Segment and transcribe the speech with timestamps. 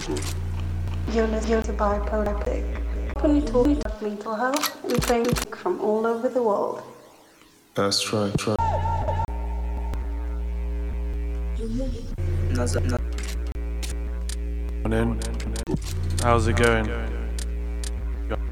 [0.00, 2.64] You're listening to Bipolar Big.
[3.16, 6.82] Openly talking about mental health and training from all over the world.
[7.74, 8.56] That's right, try.
[14.82, 15.20] Morning.
[16.22, 16.86] How's it going?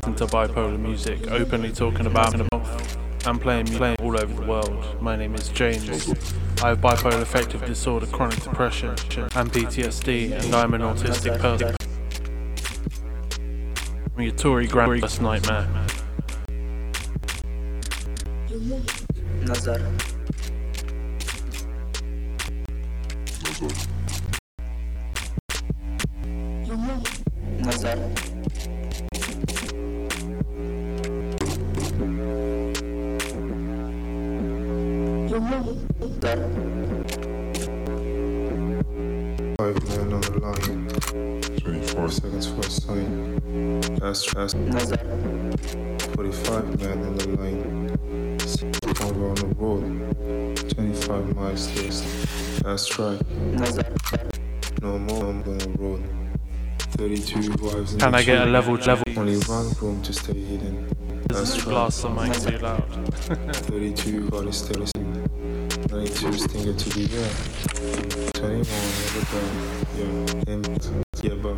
[0.04, 2.34] Into bipolar music, openly talking about
[3.26, 5.00] and playing playing all over the world.
[5.00, 6.12] My name is James.
[6.60, 11.76] I have bipolar affective disorder, chronic depression, and PTSD, and I'm an autistic person.
[14.18, 15.87] Your Tory grandest nightmare.
[57.98, 59.04] Can I get a level level?
[59.16, 60.86] Only one room to stay hidden.
[61.28, 62.84] This That's blast the mic too loud.
[63.18, 64.92] 32 body still is
[65.90, 67.30] 92 stinger to the air
[68.34, 68.64] 21
[69.02, 69.52] never done
[71.22, 71.56] yeah yeah but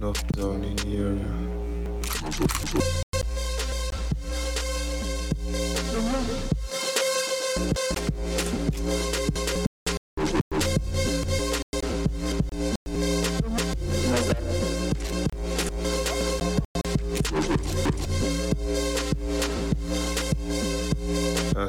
[0.00, 3.11] no zone in the area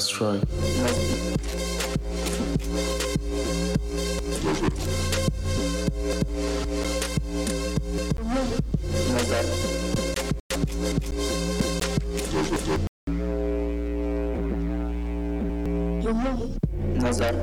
[0.04, 0.42] Nazar.
[16.96, 17.34] Nazar.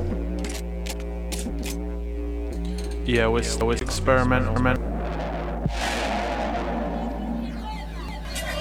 [3.05, 4.53] Yeah, still with experimental.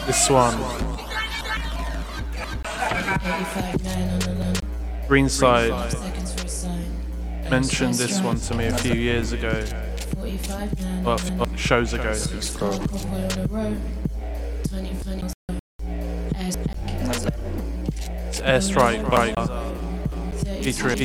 [0.06, 0.54] This one,
[5.08, 5.72] Greenside
[7.50, 9.64] mentioned this one to me a few years ago,
[11.02, 12.10] well, a few shows ago.
[12.10, 12.82] it's called
[18.28, 19.32] It's Airstrike by
[20.62, 20.98] featuring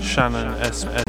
[0.00, 0.84] Shannon S.
[0.84, 1.04] S.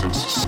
[0.00, 0.41] just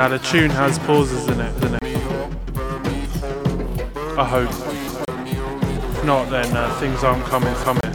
[0.00, 1.96] Now the tune has pauses in it, doesn't it?
[4.16, 4.48] I hope.
[4.48, 7.89] If not, then uh, things aren't coming, coming.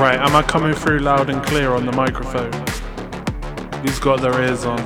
[0.00, 0.18] Alright.
[0.18, 2.50] Am I coming through loud and clear on the microphone?
[3.82, 4.78] Who's got their ears on?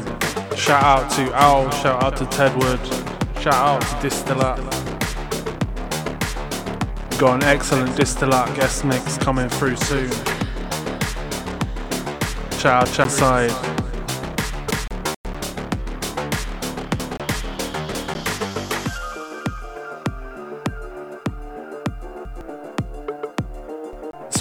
[0.57, 2.85] Shout out to Owl, shout out to Tedward,
[3.41, 4.59] shout out to Distillat.
[7.17, 10.11] Got an excellent Distillat guest mix coming through soon.
[12.59, 13.74] Shout out chat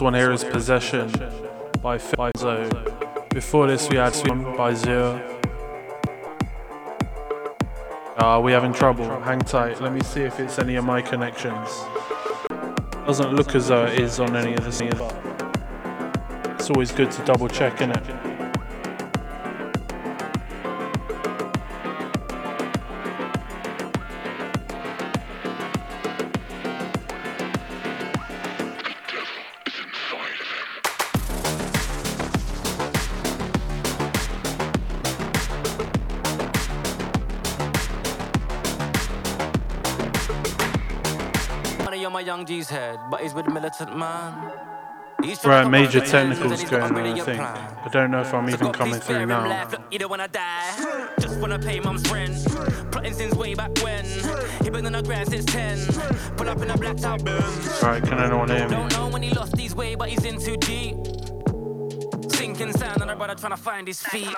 [0.03, 1.09] one here is Possession
[1.81, 3.29] by Fizo.
[3.29, 5.39] Before this, we had Swim by Zero.
[8.17, 9.07] Ah, we having trouble.
[9.21, 9.79] Hang tight.
[9.79, 11.69] Let me see if it's any of my connections.
[13.07, 14.73] Doesn't look as though it is on any of the
[16.55, 18.32] it's always good to double check, innit?
[43.13, 44.51] But he's with a militant man.
[45.23, 47.39] He's Right, major over the technicals and he's got a going on, I think.
[47.39, 49.47] I don't know if I'm even coming through now.
[49.47, 49.75] laugh.
[49.91, 51.09] You don't wanna die.
[51.19, 52.43] Just wanna pay mum's rent.
[52.91, 54.03] Plotting since way back when.
[54.63, 55.77] He been on the ground since 10.
[56.37, 57.83] Pull up in a blacked out Benz.
[57.83, 58.75] Right, can anyone hear me?
[58.77, 60.95] Don't know when he lost his way, but he's in too deep.
[62.31, 64.35] Sinking sand on a brother trying to find his feet.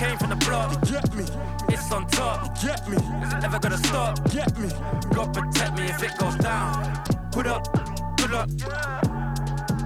[0.00, 1.24] Came from the block, get me.
[1.68, 2.96] It's on top, get me.
[2.96, 4.28] Is it ever gonna stop?
[4.32, 4.68] Get me.
[5.14, 7.17] God protect me if it goes down.
[7.38, 7.72] Put up,
[8.16, 8.48] pull up,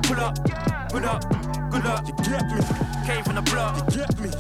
[0.05, 0.35] pull up,
[0.89, 1.23] put up,
[1.71, 2.07] good luck.
[2.09, 2.63] You get me.
[3.05, 4.31] Came from the block, you get me.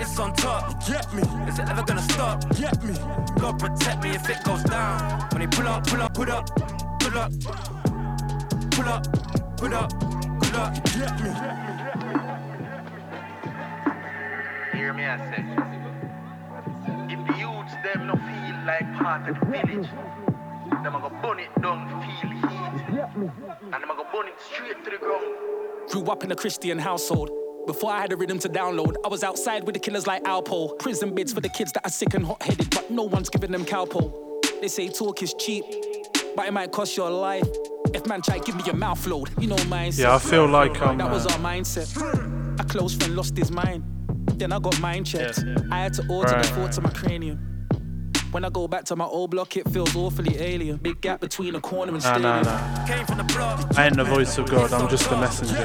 [0.00, 1.20] It's on top, you get me.
[1.46, 2.40] Is it ever gonna stop?
[2.56, 2.94] Get me.
[3.38, 5.20] God protect me if it goes down.
[5.32, 6.48] When they pull up, pull up, put up,
[6.98, 7.30] pull up,
[8.70, 9.06] pull up,
[9.58, 9.90] put up,
[10.40, 10.74] good luck.
[10.74, 11.30] You get me.
[14.72, 15.44] Hear me, I say.
[17.12, 19.90] If the youths them no feel like part of the village,
[20.82, 22.31] them a go burn it down, feel
[23.14, 23.30] heat,
[23.62, 25.24] and them a go burn it straight to the ground.
[25.90, 27.30] Grew up in a Christian household.
[27.66, 30.78] Before I had a rhythm to download, I was outside with the killers like Alpo.
[30.78, 33.52] Prison bids for the kids that are sick and hot headed, but no one's giving
[33.52, 34.12] them cowpo.
[34.60, 35.64] They say talk is cheap,
[36.34, 37.46] but it might cost your life.
[37.94, 39.98] If man try give me your mouth load, you know mindset.
[40.00, 40.98] Yeah, I feel like I'm.
[40.98, 41.88] that was our mindset.
[42.58, 43.84] A close friend lost his mind.
[44.38, 45.44] Then I got mind checked.
[45.70, 47.38] I had to alter Right, the thought to my cranium.
[48.32, 50.78] When I go back to my old block, it feels awfully alien.
[50.78, 52.42] Big gap between a corner and Nah, stadium.
[52.42, 52.86] nah, nah.
[52.86, 53.60] Came from the block.
[53.78, 55.60] I ain't the voice of God, I'm just a messenger.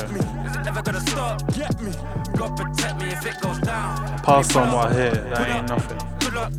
[0.45, 1.53] Is it ever gonna stop?
[1.53, 1.93] Get me.
[2.37, 4.19] God protect me if it goes down.
[4.19, 5.97] Pass on what I hear, that ain't nothing.
[6.19, 6.51] Good luck.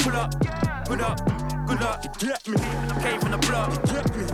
[0.00, 0.34] Pull up,
[1.00, 1.20] up,
[1.80, 2.18] luck.
[2.18, 2.56] Get me.
[3.00, 3.70] Came from the block.
[3.86, 4.24] Get me.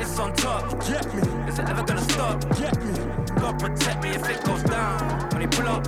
[0.00, 0.70] It's on top.
[0.86, 1.22] Get me.
[1.48, 2.40] Is it ever gonna stop?
[2.56, 2.92] Get me.
[3.40, 5.28] God protect me if it goes down.
[5.32, 5.82] When they pull up,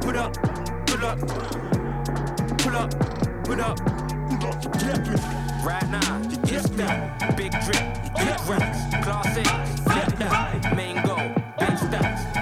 [0.00, 0.32] put up,
[0.86, 1.18] good luck.
[2.58, 3.21] Pull up,
[3.52, 3.76] put up.
[4.78, 5.08] Get.
[5.62, 7.84] Right now, it's that big drip,
[8.16, 9.44] big racks, class A,
[9.84, 10.62] flip that,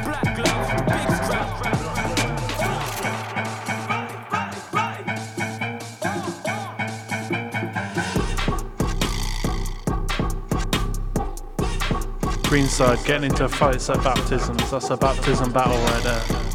[0.05, 1.11] black gloves, big.
[12.49, 14.71] Greenside getting into fights at baptisms.
[14.71, 16.50] That's a baptism battle right there.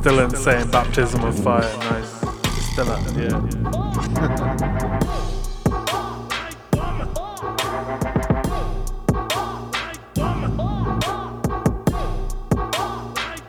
[0.00, 1.60] Distillat saying baptism of fire.
[1.60, 2.20] Nice.
[2.24, 3.38] Distillat, yeah.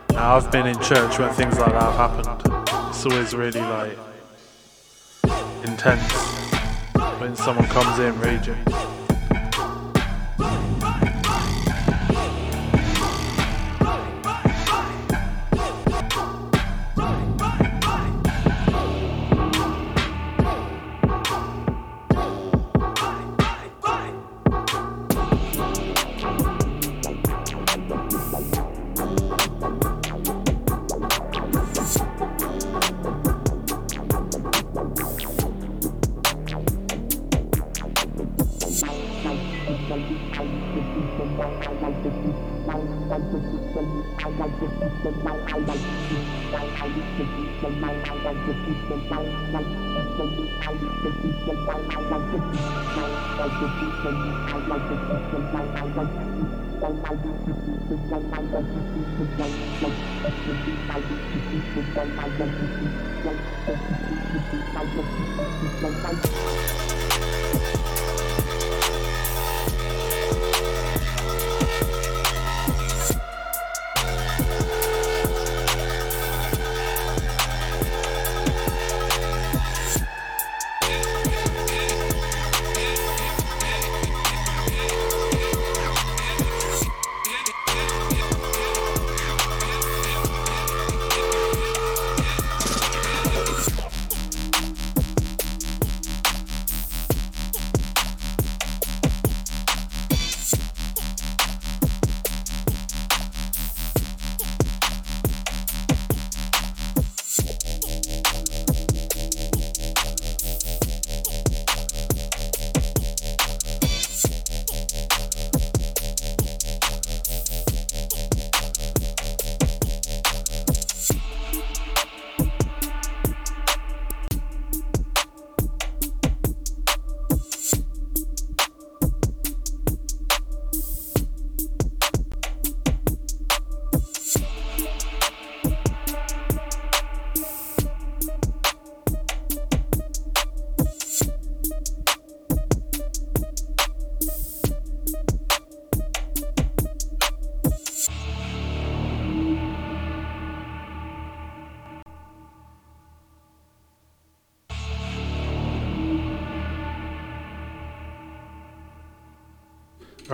[0.13, 2.27] now, I've been in church when things like that have happened.
[2.89, 3.97] It's always really like
[5.63, 6.11] intense
[7.21, 8.57] when someone comes in raging.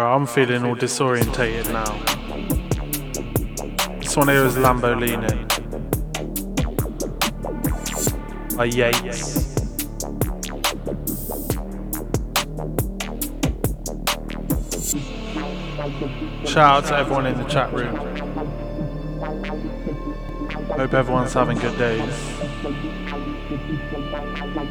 [0.06, 1.92] I'm feeling all disorientated now.
[4.00, 5.48] This one here is Lamborghini
[8.56, 9.56] by Yates.
[16.48, 17.96] Shout out to everyone in the chat room.
[20.78, 22.14] Hope everyone's having good days.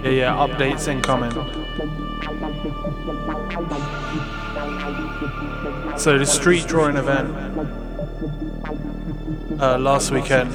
[0.05, 1.33] Yeah, yeah, updates incoming.
[5.99, 7.35] So the street drawing event
[9.61, 10.51] uh, last weekend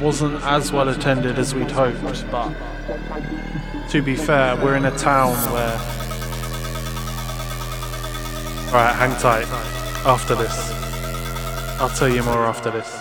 [0.00, 2.54] wasn't as well attended as we'd hoped, but
[3.90, 5.76] to be fair, we're in a town where.
[8.68, 9.46] Alright, hang tight.
[10.06, 10.70] After this.
[11.80, 12.99] I'll tell you more after this.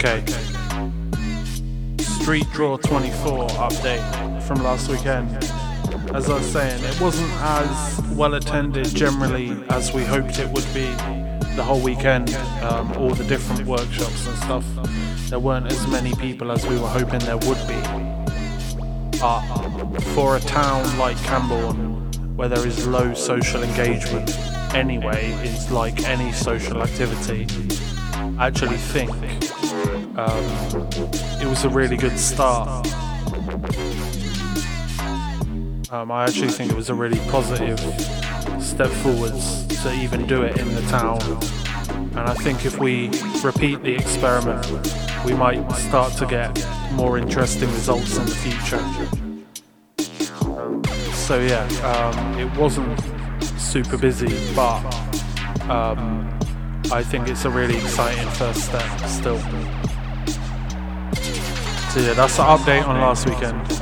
[0.00, 0.24] Okay.
[1.98, 5.28] Street Draw 24 update from last weekend.
[6.14, 10.66] As I was saying, it wasn't as well attended generally as we hoped it would
[10.72, 10.86] be
[11.56, 12.32] the whole weekend,
[12.62, 14.64] um, all the different workshops and stuff.
[15.30, 17.82] There weren't as many people as we were hoping there would be.
[19.18, 24.30] But for a town like Camborne, where there is low social engagement
[24.76, 27.48] anyway, it's like any social activity,
[28.38, 29.10] I actually think
[30.18, 30.44] um,
[31.40, 32.84] it was a really good start.
[35.92, 37.78] Um, I actually think it was a really positive
[38.60, 41.20] step forwards to even do it in the town.
[42.18, 43.10] And I think if we
[43.44, 44.66] repeat the experiment,
[45.24, 48.84] we might start to get more interesting results in the future.
[51.12, 52.98] So yeah, um, it wasn't
[53.56, 54.82] super busy, but
[55.70, 56.28] um,
[56.90, 59.77] I think it's a really exciting first step still.
[61.90, 63.77] So yeah, that's the update on last weekend.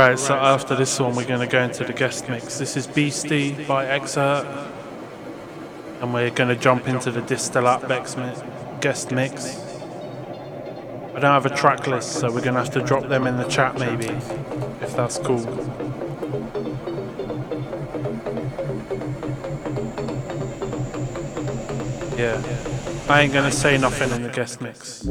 [0.00, 2.58] Alright, so after this one, we're going to go into the guest mix.
[2.58, 4.46] This is Beastie by Exert,
[6.00, 7.86] and we're going to jump into the Distillat
[8.80, 9.58] guest mix.
[11.14, 13.36] I don't have a track list, so we're going to have to drop them in
[13.36, 14.06] the chat maybe,
[14.80, 15.42] if that's cool.
[22.16, 22.40] Yeah,
[23.06, 25.04] I ain't going to say nothing in the guest mix.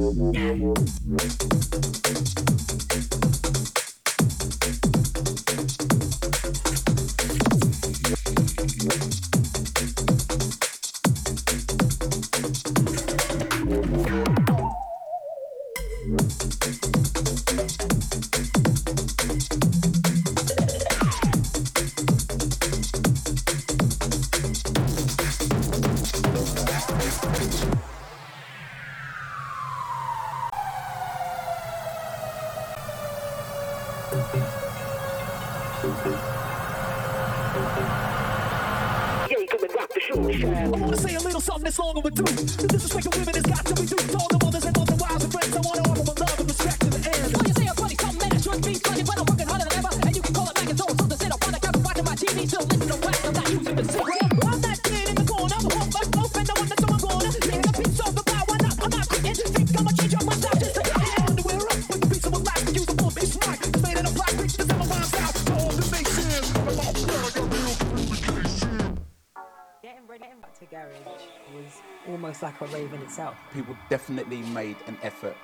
[72.59, 73.37] Almost rave in itself.
[73.53, 75.35] People definitely made an effort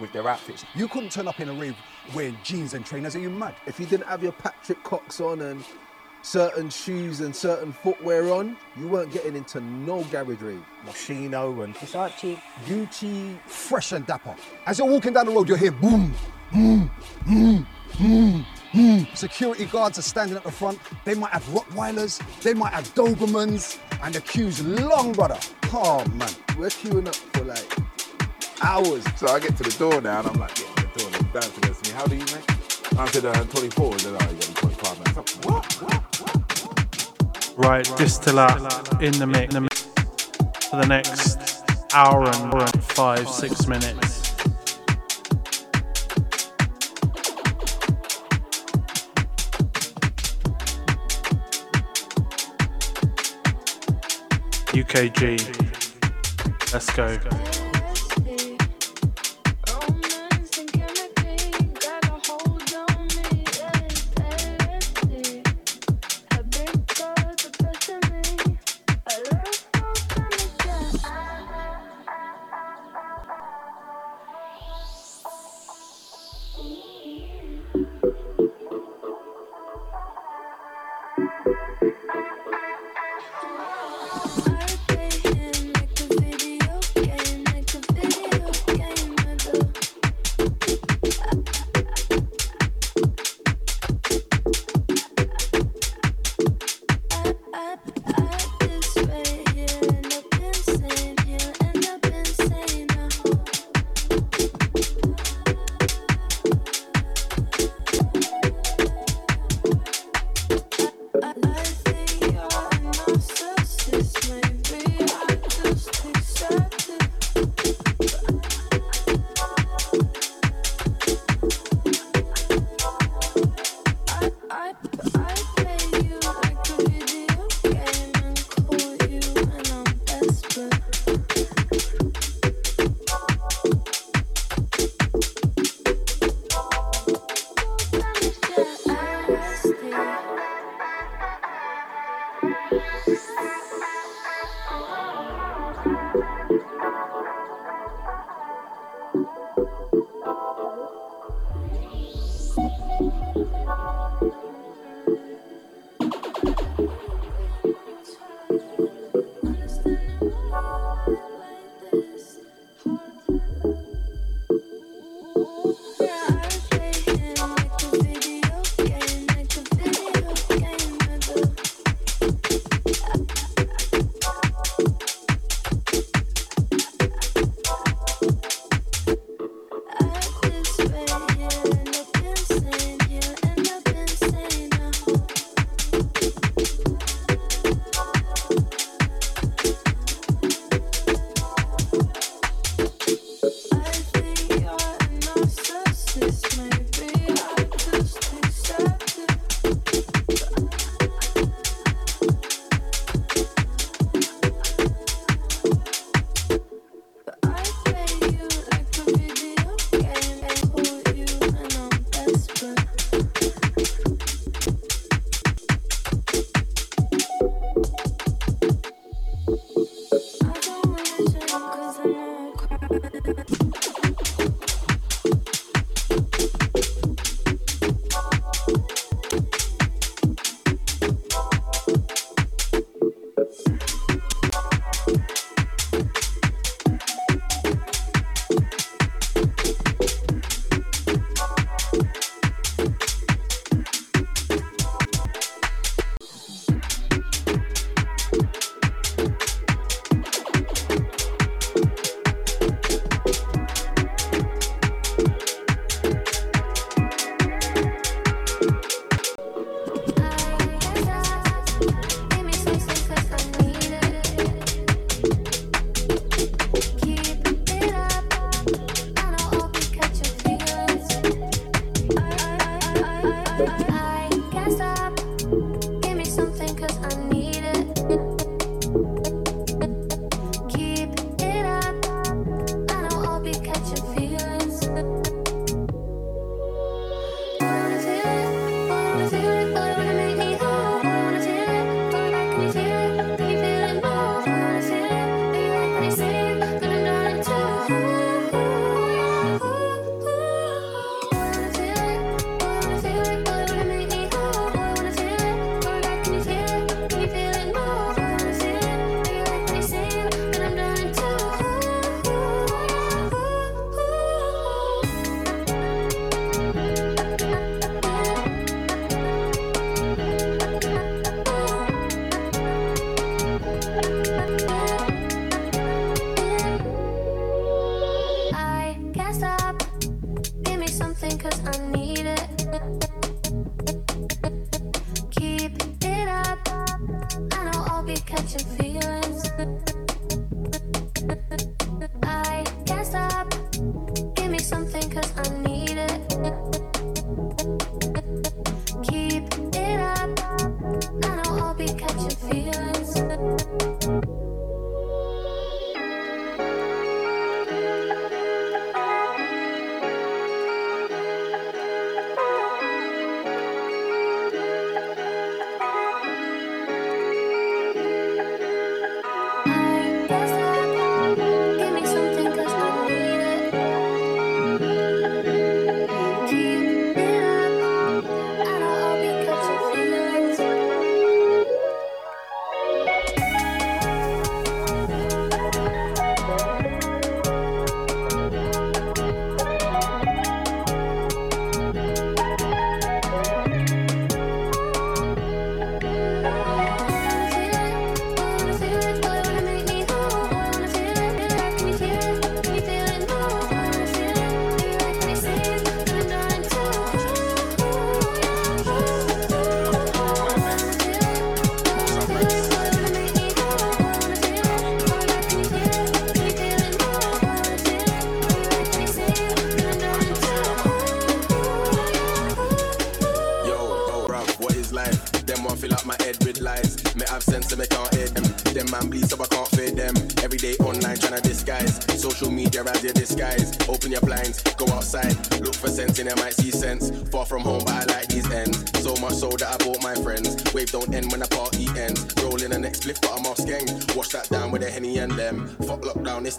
[0.00, 0.64] with their outfits.
[0.74, 1.76] You couldn't turn up in a rave
[2.14, 3.14] wearing jeans and trainers.
[3.14, 3.54] Are you mad?
[3.66, 5.64] If you didn't have your Patrick Cox on and
[6.22, 10.64] certain shoes and certain footwear on, you weren't getting into no garage rave.
[10.84, 14.34] Moschino and Versace, Gucci, fresh and dapper.
[14.66, 16.12] As you're walking down the road, you'll hear boom,
[16.52, 16.90] boom,
[17.26, 17.66] boom,
[17.98, 19.06] boom, boom.
[19.14, 20.78] Security guards are standing at the front.
[21.04, 25.38] They might have Rottweilers, they might have Dobermans, and the queue's long, brother.
[25.72, 27.72] Oh man, we're queuing up for like
[28.62, 29.04] hours.
[29.16, 31.10] So I get to the door now and I'm like, yeah, the door.
[31.14, 32.98] And Dan says to me, how do you make?
[32.98, 33.90] I said, uh, 24.
[33.92, 35.46] And then, oh, you got 25 minutes.
[35.46, 35.72] What?
[35.82, 36.04] What?
[37.56, 39.54] Right, Distillat in the mix
[40.68, 41.62] for the next
[41.94, 44.13] hour and five, six minutes.
[54.74, 55.38] UKG.
[56.72, 57.53] Let's go.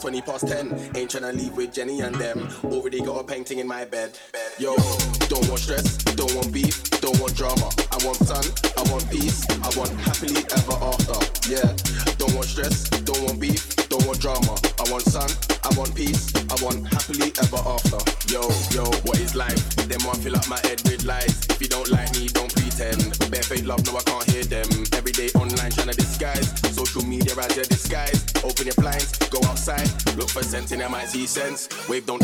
[0.05, 0.91] 20 past 10.
[0.95, 2.47] Ain't tryna leave with Jenny and them.
[2.65, 4.15] Already got a painting in my bed.
[4.59, 4.75] Yo.
[31.27, 31.67] sense.
[31.89, 32.19] Wave down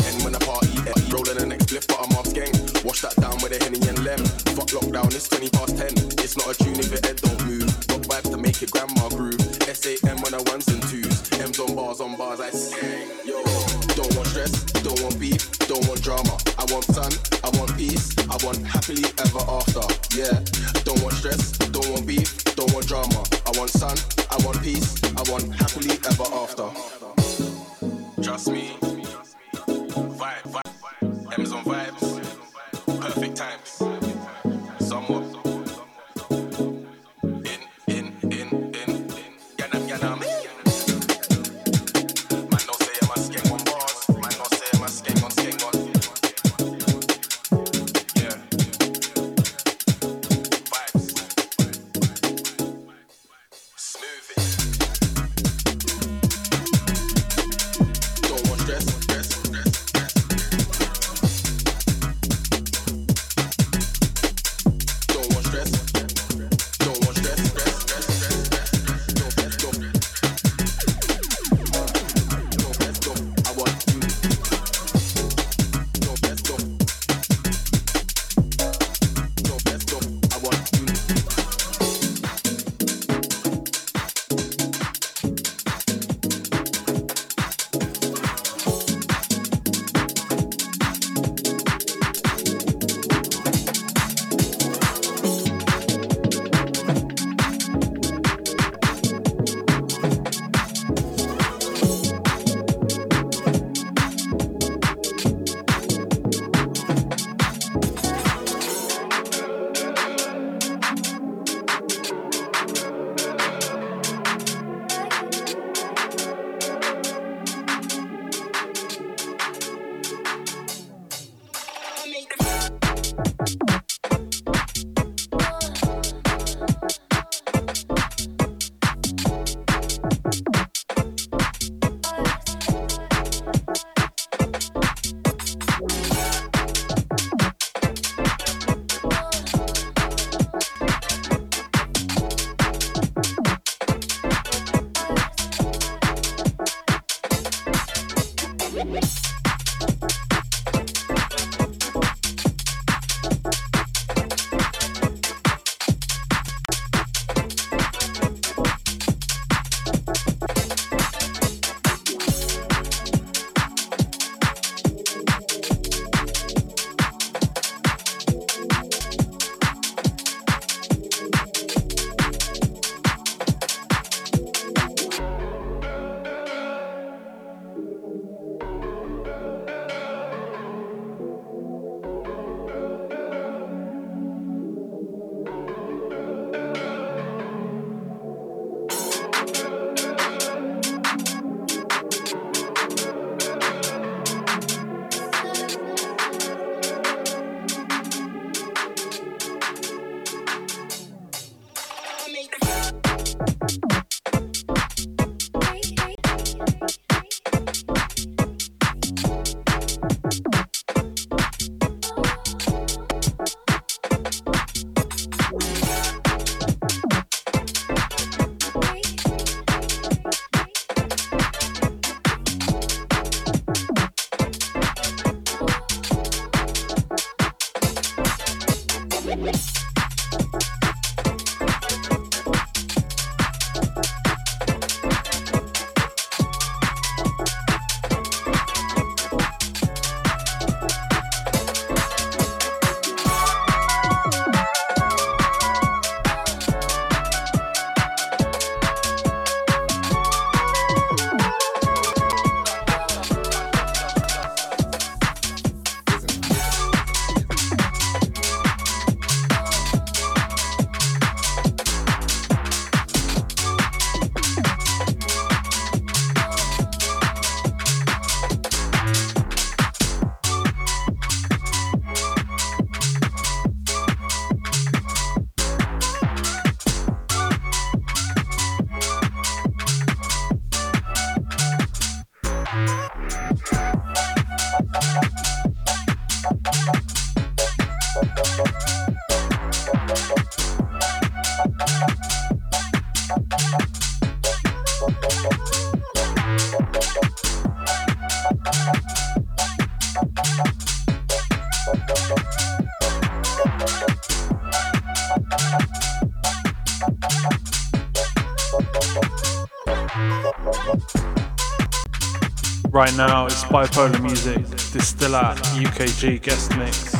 [312.92, 314.58] Right now, it's bipolar music,
[314.92, 317.14] Distillat UKG guest mix.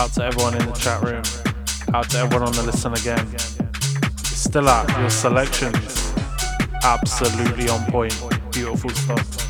[0.00, 1.22] Out to everyone in the chat room,
[1.94, 3.26] out to everyone on the listen again.
[4.22, 6.14] Distillat, your selections,
[6.84, 8.18] absolutely on point,
[8.50, 9.43] beautiful stuff.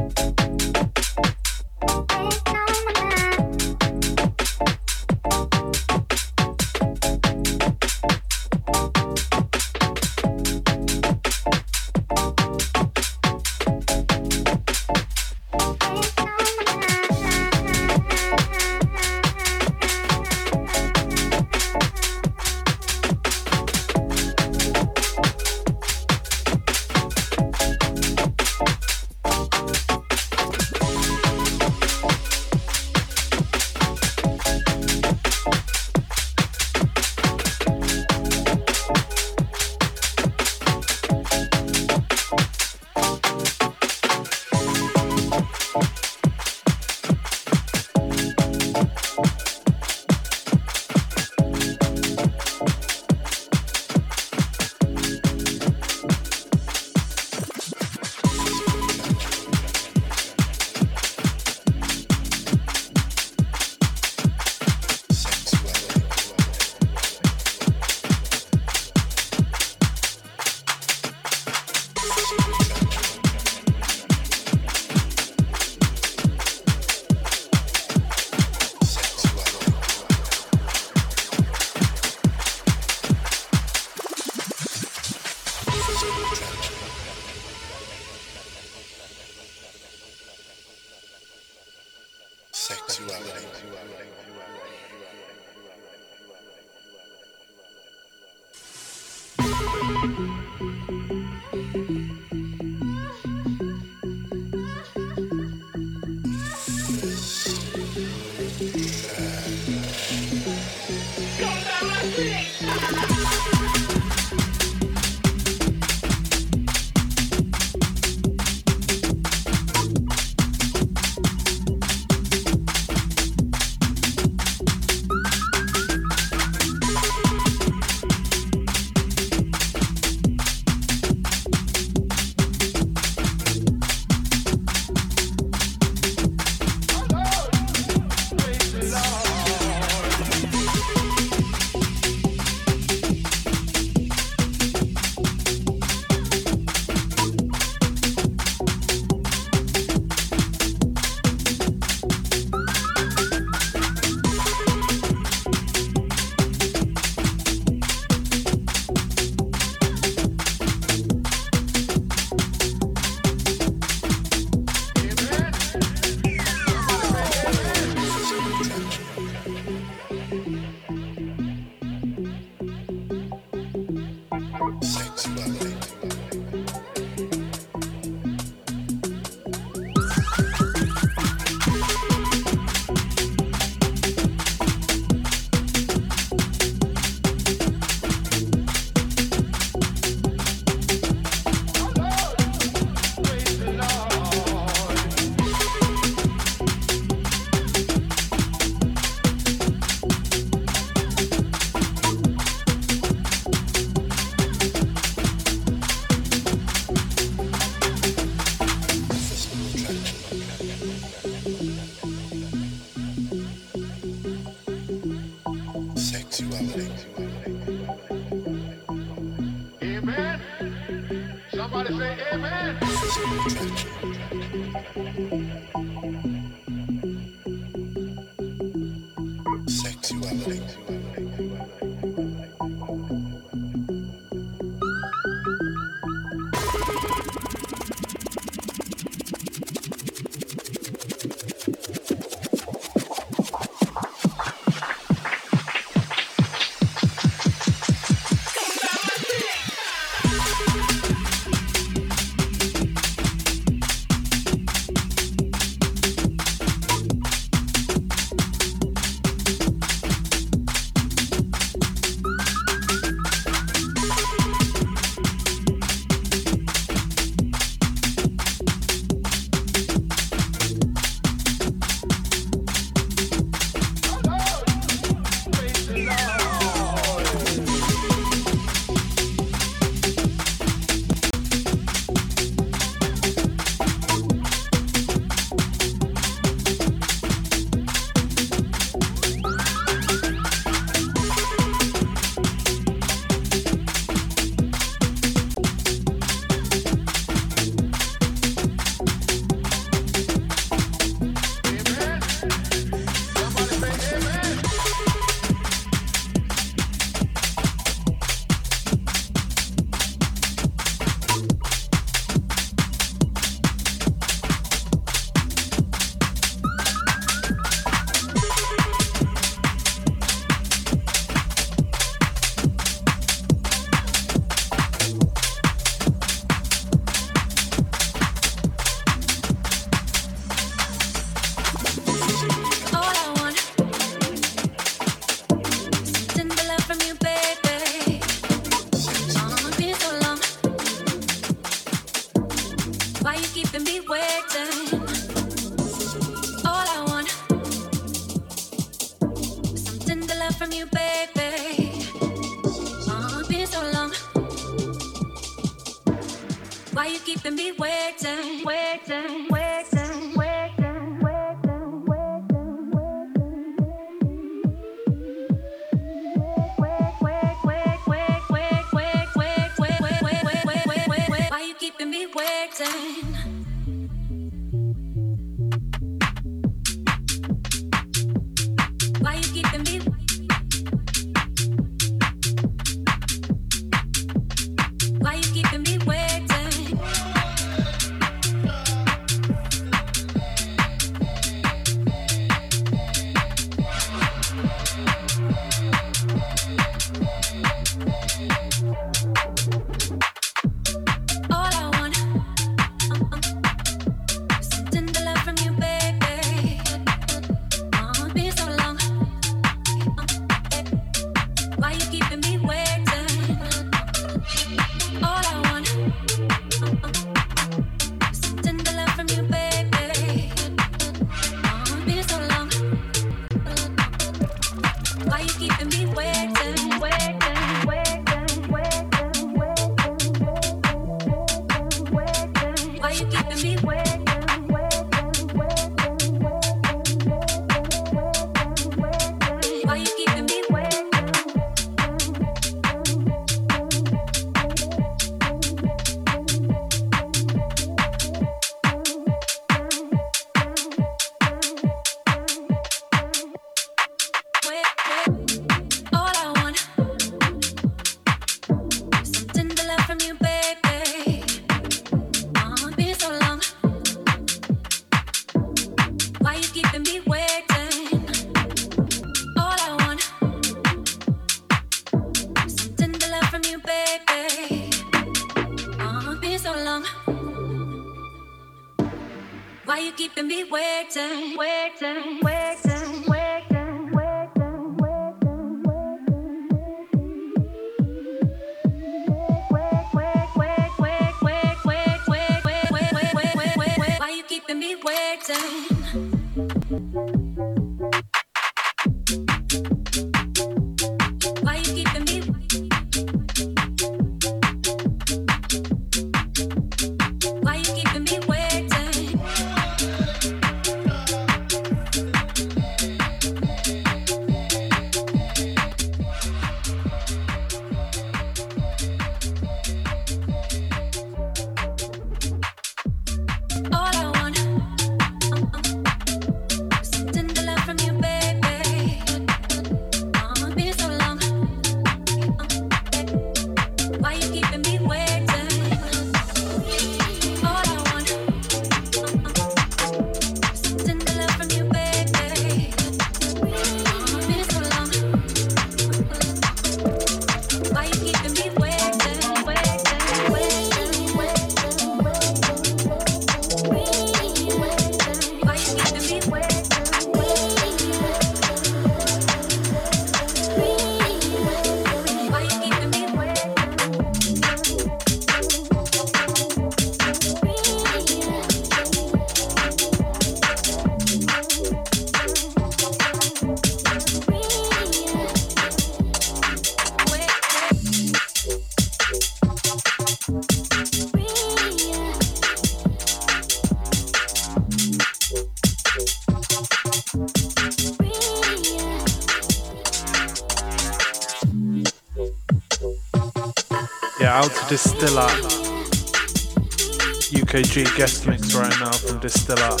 [597.82, 600.00] G guest mix right now from Distillat.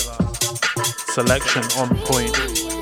[1.12, 2.75] Selection on point.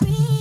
[0.00, 0.37] Breathe.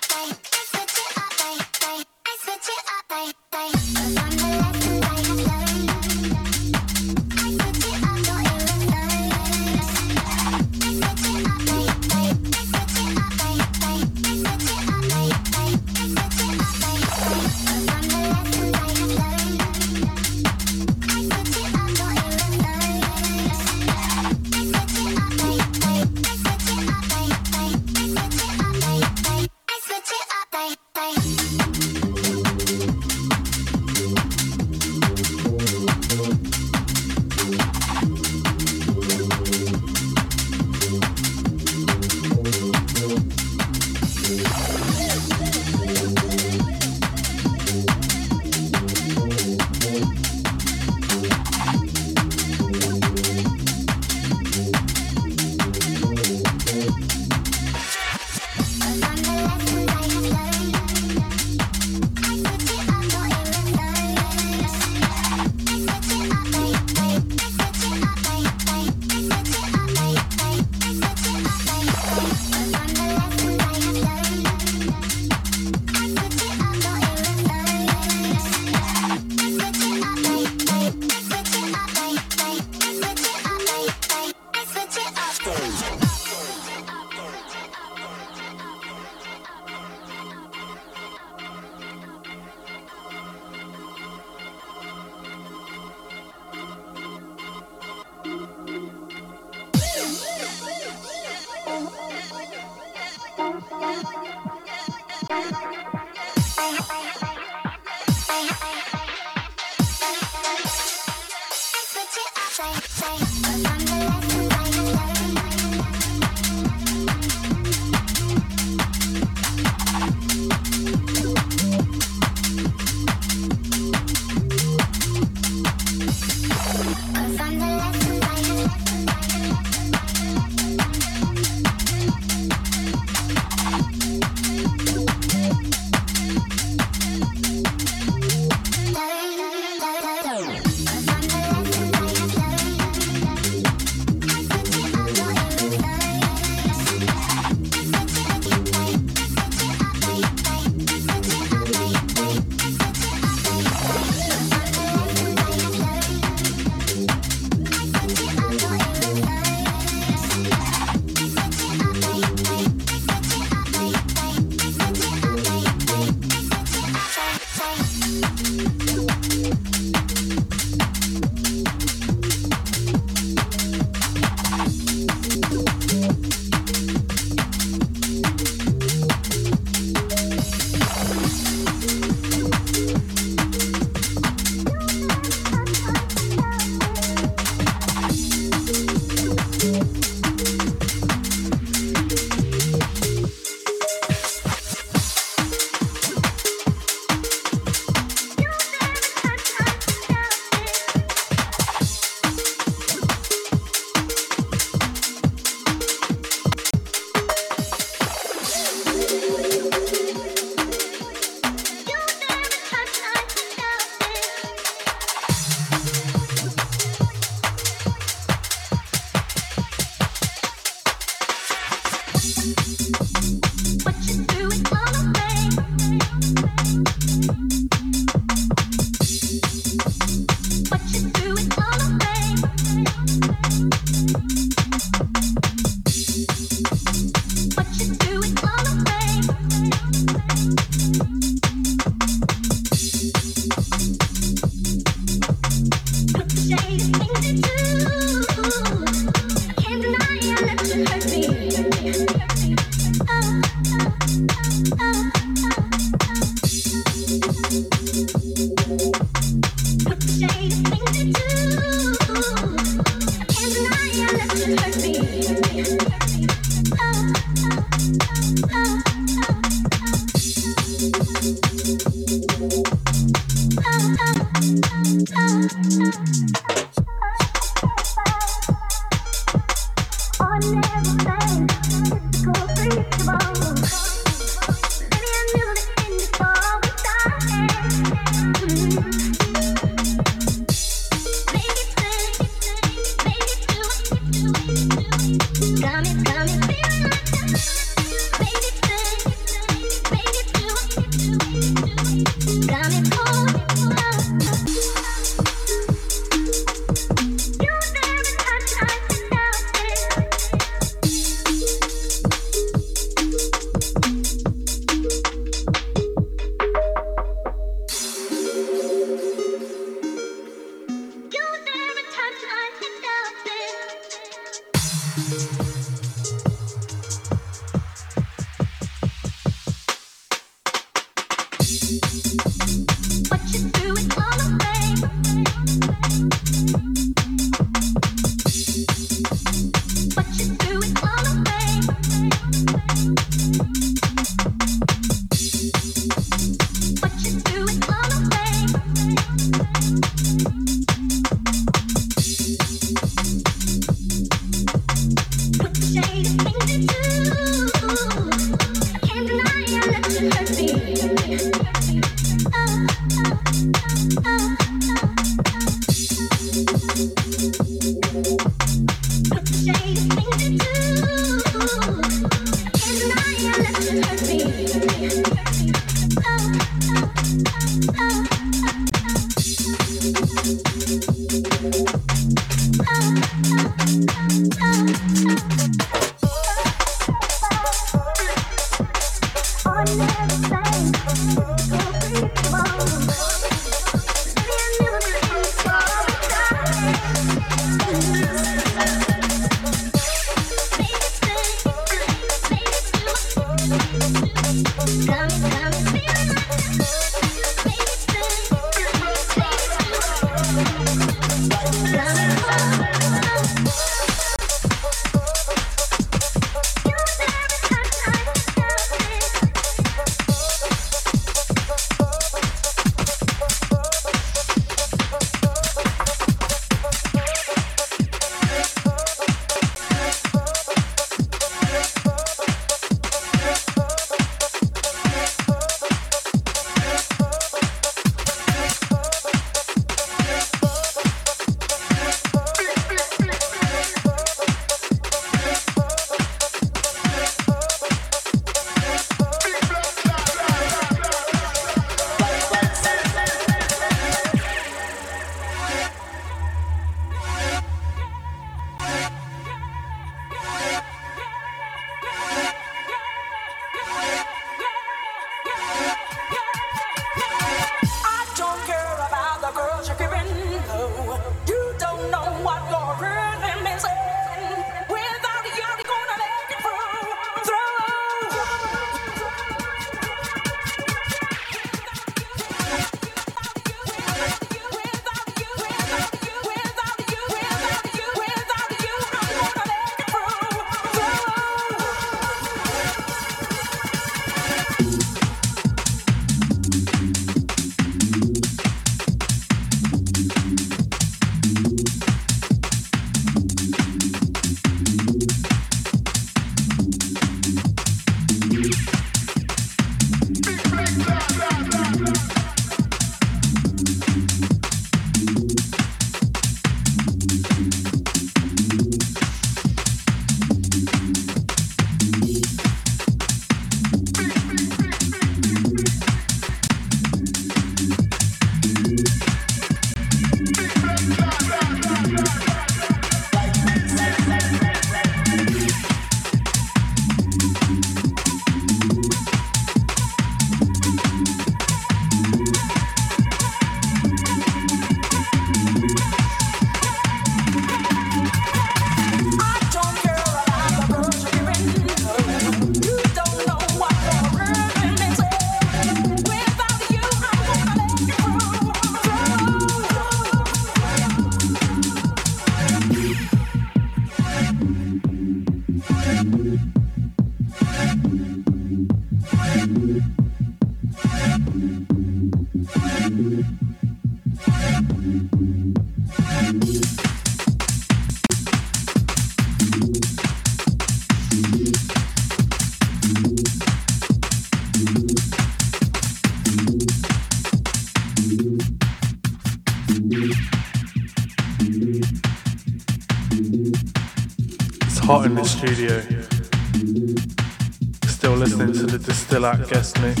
[599.48, 600.00] Guest mix,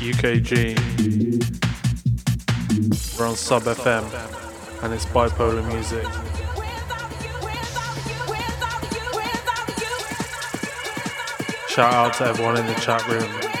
[0.00, 0.78] UKG.
[3.18, 4.04] We're on Sub FM,
[4.82, 6.04] and it's bipolar music.
[11.68, 13.51] Shout out to everyone in the chat room.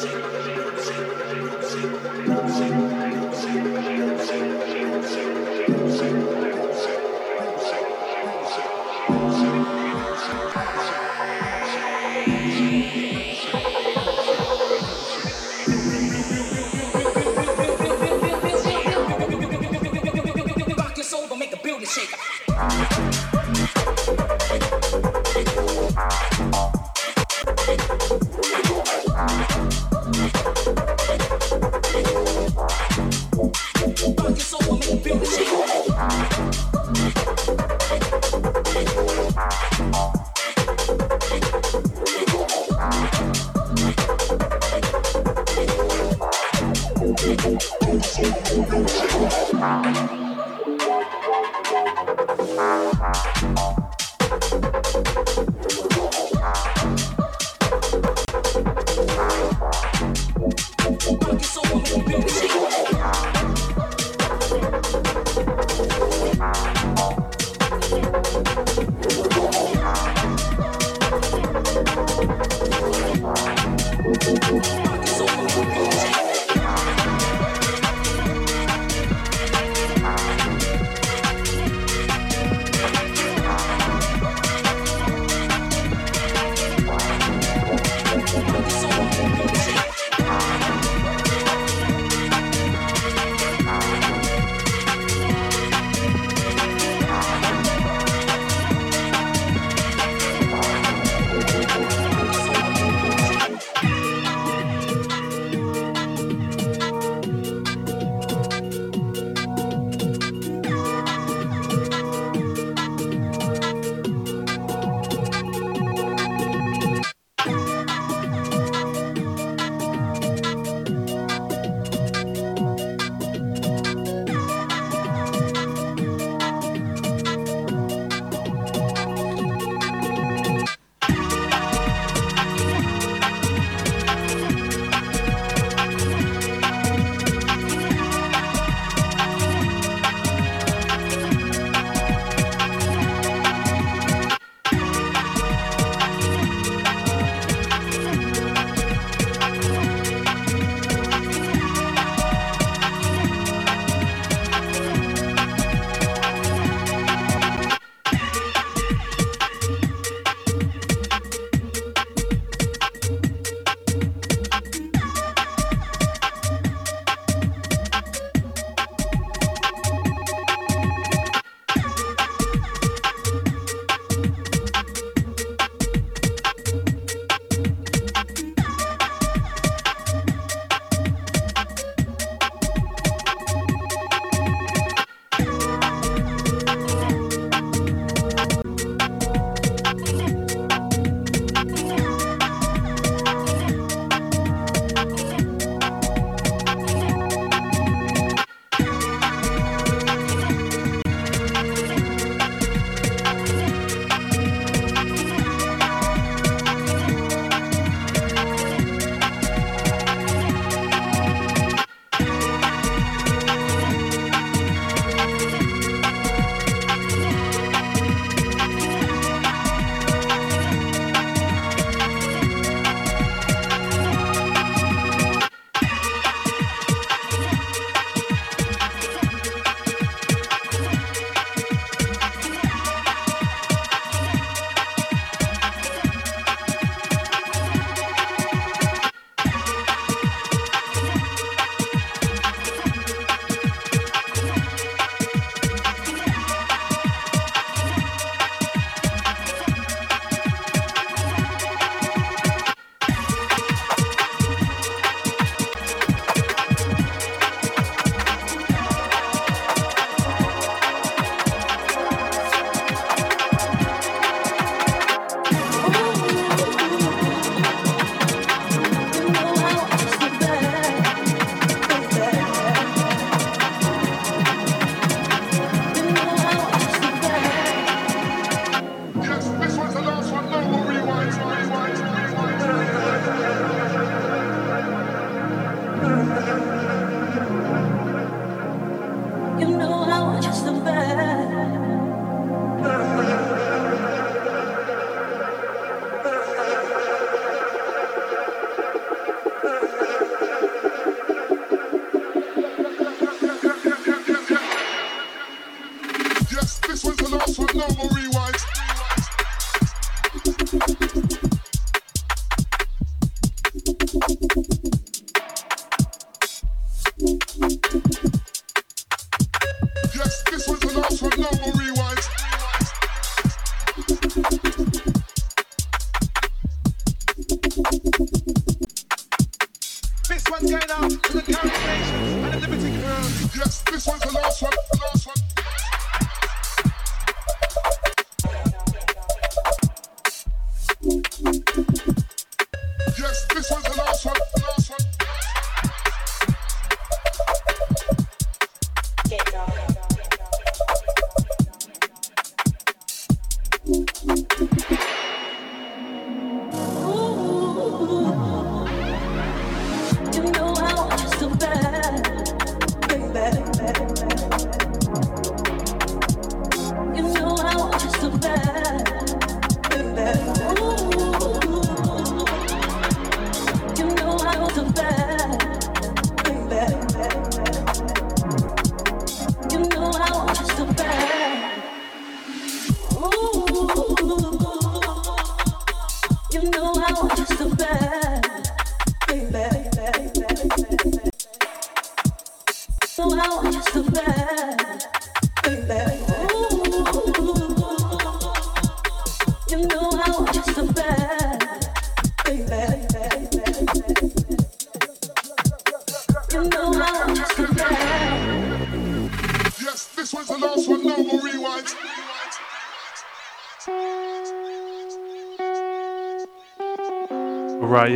[0.00, 0.14] Thank
[2.28, 2.39] you.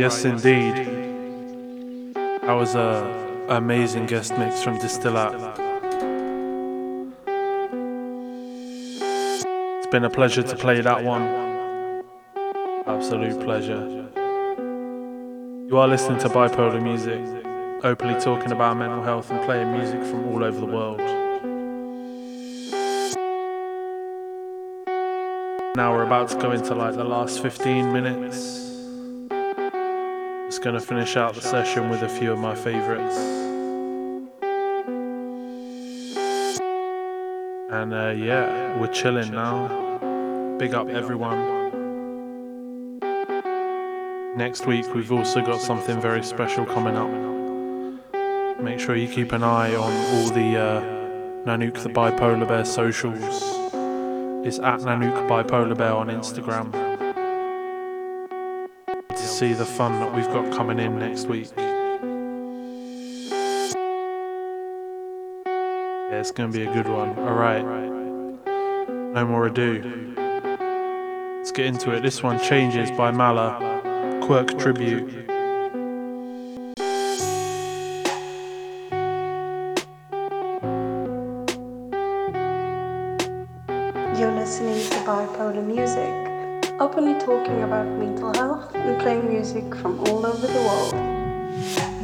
[0.05, 2.13] Yes, indeed.
[2.43, 5.33] That was a amazing guest mix from Distillat.
[9.77, 11.23] It's been a pleasure to play that one.
[12.85, 13.83] Absolute pleasure.
[15.69, 17.23] You are listening to bipolar music,
[17.83, 20.99] openly talking about mental health and playing music from all over the world.
[25.75, 28.64] Now we're about to go into like the last 15 minutes.
[30.55, 33.17] Just gonna finish out the session with a few of my favorites.
[37.69, 40.57] And uh, yeah, we're chilling now.
[40.57, 41.39] Big up everyone.
[44.37, 48.61] Next week, we've also got something very special coming up.
[48.61, 50.81] Make sure you keep an eye on all the uh,
[51.45, 53.43] Nanook the Bipolar Bear socials.
[54.47, 56.84] It's at Nanook Bipolar Bear on Instagram.
[59.35, 61.49] To see the fun that we've got coming in next week.
[61.57, 61.73] Yeah,
[66.21, 67.09] it's gonna be a good one.
[67.19, 67.65] Alright.
[69.13, 70.13] No more ado.
[71.35, 72.01] Let's get into it.
[72.01, 74.21] This one changes by Mala.
[74.23, 75.29] Quirk tribute.
[87.13, 91.94] Talking about mental health and playing music from all over the world.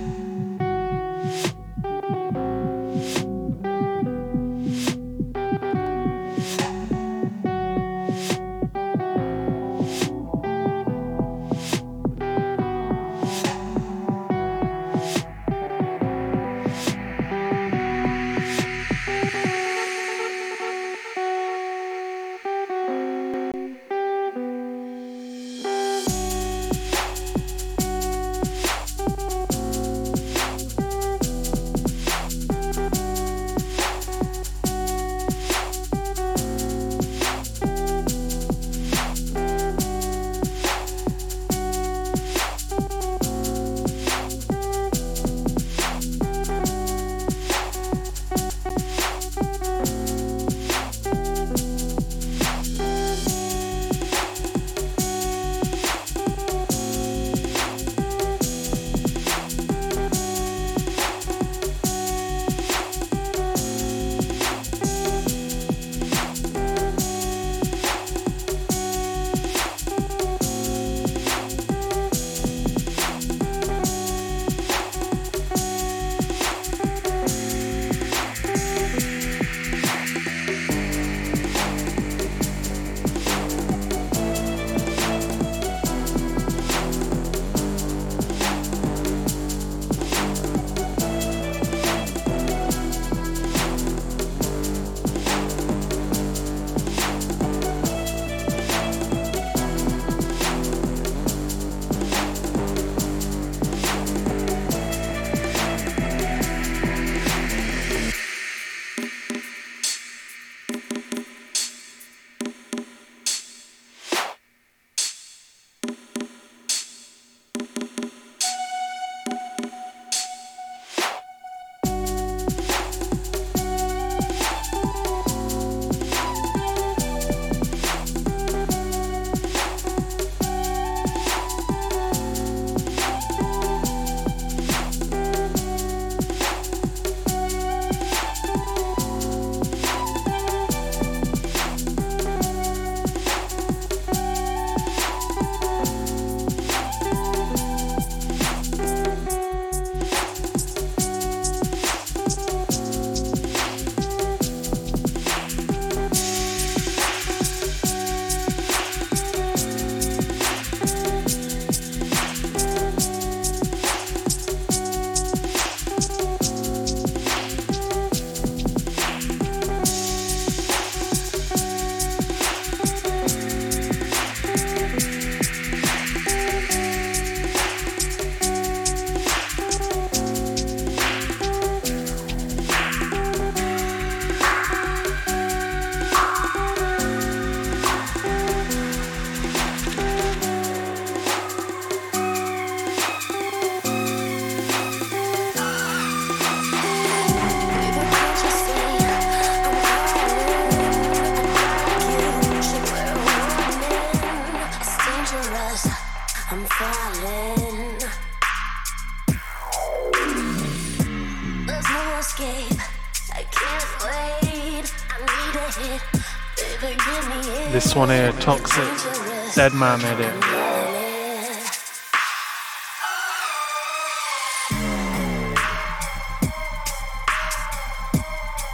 [217.91, 220.33] This one here, Toxic, Dead Man edit.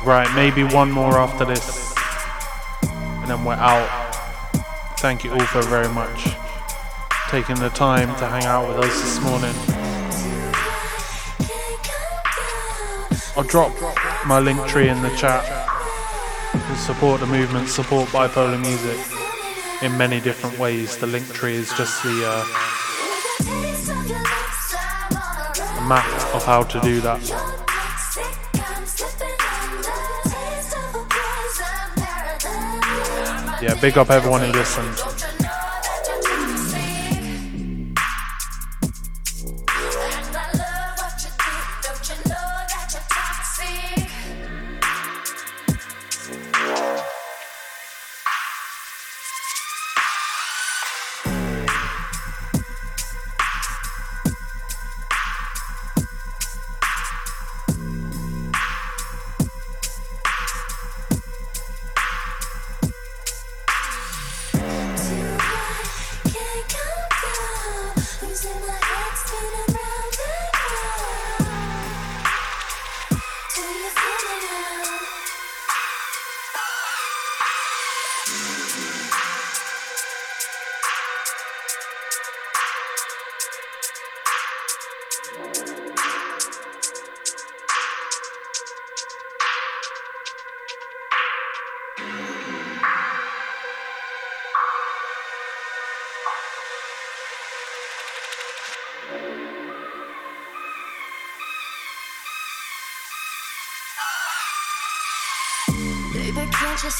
[0.05, 1.95] Right, maybe one more after this,
[2.83, 3.89] and then we're out.
[4.99, 6.35] Thank you all for very much
[7.29, 9.55] taking the time to hang out with us this morning.
[13.35, 13.73] I'll drop
[14.27, 15.56] my link tree in the chat
[16.75, 18.97] support the movement, support bipolar music
[19.81, 20.97] in many different ways.
[20.97, 22.45] The link tree is just the, uh,
[25.87, 27.21] map of how to do that.
[33.61, 35.16] Yeah, big up everyone who listened.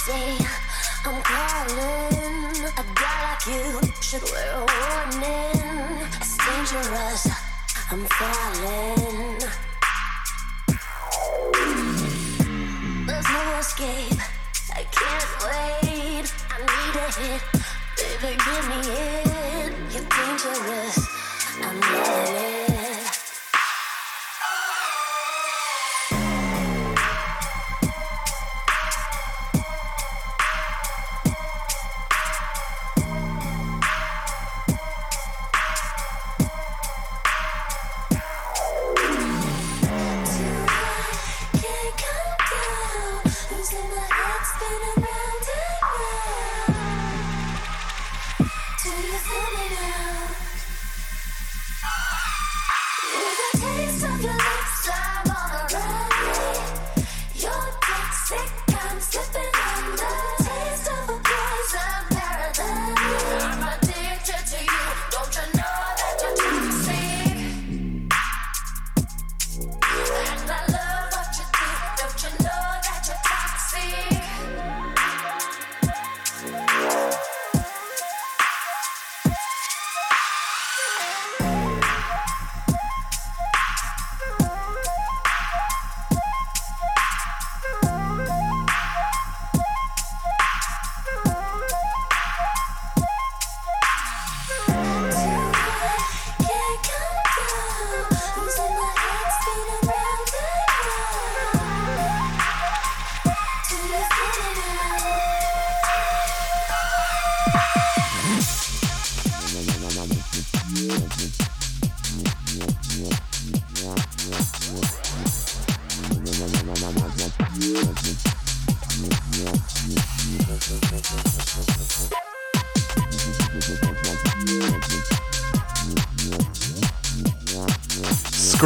[0.07, 0.36] Can't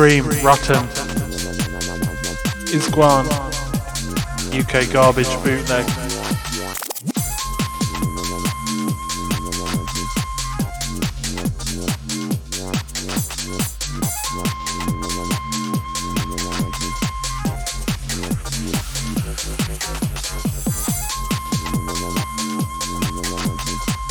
[0.02, 0.88] Scream, Rotten,
[2.74, 3.28] Isguan,
[4.52, 5.86] UK Garage Bootleg.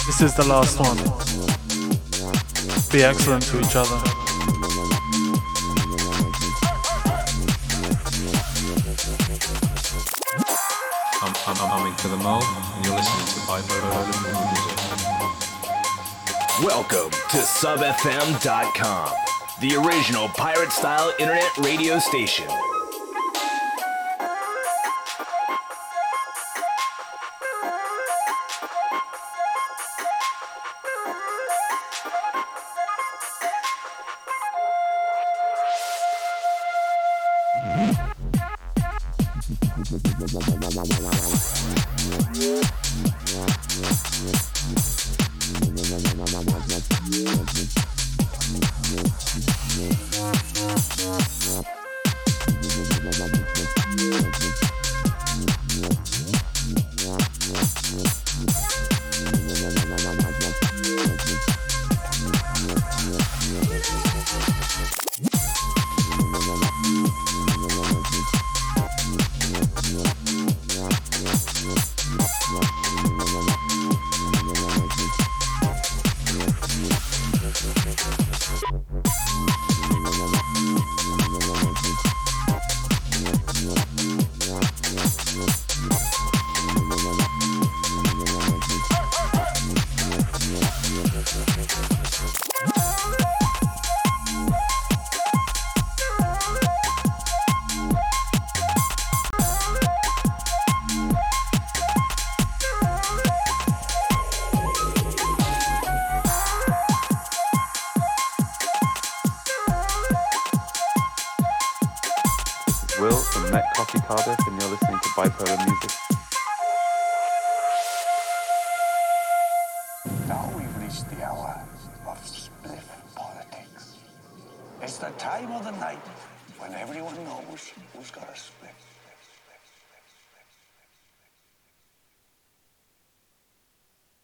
[0.06, 0.98] This is the last one.
[2.92, 4.09] Be excellent to each other.
[17.60, 19.12] SubFM.com,
[19.60, 22.48] the original pirate style internet radio station.